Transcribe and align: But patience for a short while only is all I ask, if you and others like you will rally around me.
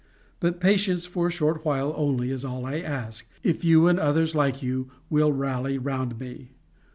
But 0.39 0.59
patience 0.59 1.05
for 1.05 1.27
a 1.27 1.31
short 1.31 1.63
while 1.63 1.93
only 1.95 2.31
is 2.31 2.43
all 2.43 2.65
I 2.65 2.79
ask, 2.79 3.27
if 3.43 3.63
you 3.63 3.85
and 3.87 3.99
others 3.99 4.33
like 4.33 4.63
you 4.63 4.89
will 5.11 5.31
rally 5.31 5.77
around 5.77 6.19
me. 6.19 6.49